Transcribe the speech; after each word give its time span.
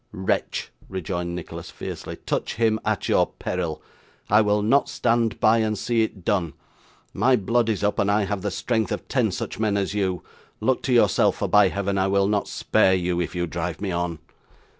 'Wretch,' 0.11 0.71
rejoined 0.89 1.35
Nicholas, 1.35 1.69
fiercely, 1.69 2.15
'touch 2.15 2.55
him 2.55 2.79
at 2.83 3.07
your 3.07 3.27
peril! 3.27 3.83
I 4.31 4.41
will 4.41 4.63
not 4.63 4.89
stand 4.89 5.39
by, 5.39 5.59
and 5.59 5.77
see 5.77 6.01
it 6.01 6.25
done. 6.25 6.53
My 7.13 7.35
blood 7.35 7.69
is 7.69 7.83
up, 7.83 7.99
and 7.99 8.09
I 8.09 8.25
have 8.25 8.41
the 8.41 8.49
strength 8.49 8.91
of 8.91 9.07
ten 9.07 9.29
such 9.31 9.59
men 9.59 9.77
as 9.77 9.93
you. 9.93 10.23
Look 10.59 10.81
to 10.89 10.91
yourself, 10.91 11.35
for 11.35 11.47
by 11.47 11.67
Heaven 11.67 11.99
I 11.99 12.07
will 12.07 12.27
not 12.27 12.47
spare 12.47 12.95
you, 12.95 13.19
if 13.21 13.35
you 13.35 13.45
drive 13.45 13.79
me 13.79 13.91
on! 13.91 14.17